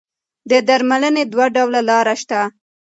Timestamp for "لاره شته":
1.89-2.39